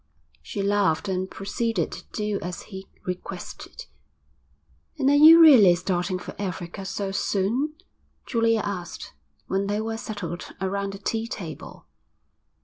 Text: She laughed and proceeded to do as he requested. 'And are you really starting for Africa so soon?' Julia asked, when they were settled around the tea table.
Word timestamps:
She 0.41 0.63
laughed 0.63 1.07
and 1.07 1.29
proceeded 1.29 1.91
to 1.91 2.03
do 2.11 2.39
as 2.41 2.63
he 2.63 2.87
requested. 3.05 3.85
'And 4.97 5.11
are 5.11 5.13
you 5.15 5.39
really 5.39 5.75
starting 5.75 6.17
for 6.17 6.33
Africa 6.41 6.85
so 6.85 7.11
soon?' 7.11 7.75
Julia 8.25 8.61
asked, 8.61 9.13
when 9.45 9.67
they 9.67 9.79
were 9.79 9.97
settled 9.97 10.55
around 10.59 10.93
the 10.93 10.97
tea 10.97 11.27
table. 11.27 11.85